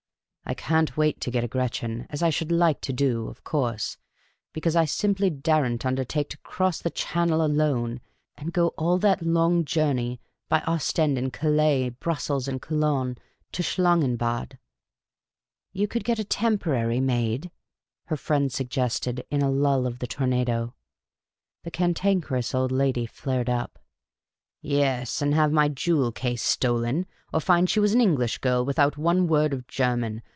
I 0.43 0.53
can't 0.53 0.97
wait 0.97 1.21
to 1.21 1.31
get 1.31 1.45
a 1.45 1.47
Gretchen, 1.47 2.05
as 2.09 2.21
I 2.21 2.29
should 2.29 2.51
like 2.51 2.81
to 2.81 2.91
do, 2.91 3.27
of 3.29 3.41
course, 3.41 3.95
because 4.51 4.75
I 4.75 4.83
simply 4.83 5.29
dare 5.29 5.65
n't 5.65 5.85
undertake 5.85 6.27
to 6.31 6.37
cross 6.39 6.81
the 6.81 6.89
Channel 6.89 7.41
alone 7.41 8.01
and 8.35 8.51
go 8.51 8.69
all 8.77 8.97
that 8.97 9.21
long 9.23 9.63
journey 9.63 10.19
by 10.49 10.59
Ostend 10.67 11.17
or 11.17 11.29
Calais, 11.29 11.87
Brussels 11.87 12.49
and 12.49 12.61
Cologne, 12.61 13.15
to 13.53 13.63
Schlangenbad." 13.63 14.19
lo 14.19 14.43
Miss 14.43 14.49
Cayley's 14.49 14.91
Adventures" 14.91 15.71
You 15.79 15.87
could 15.87 16.03
get 16.03 16.19
a 16.19 16.23
temporary 16.25 16.99
maid," 16.99 17.49
her 18.07 18.17
friend 18.17 18.51
suggested, 18.51 19.25
in 19.31 19.41
a 19.41 19.49
lull 19.49 19.87
of 19.87 19.99
the 19.99 20.07
tornado. 20.07 20.73
The 21.63 21.71
Cantankerous 21.71 22.53
Old 22.53 22.73
Lady 22.73 23.05
flared 23.05 23.49
up." 23.49 23.79
Yes, 24.61 25.21
and 25.21 25.33
have 25.33 25.53
ray 25.53 25.69
jewel 25.69 26.11
case 26.11 26.43
stolen! 26.43 27.05
Or 27.33 27.39
find 27.39 27.69
she 27.69 27.79
was 27.79 27.93
an 27.93 28.01
English 28.01 28.39
girl 28.39 28.65
with 28.65 28.79
out 28.79 28.97
one 28.97 29.27
word 29.27 29.53
of 29.53 29.65
German. 29.65 30.21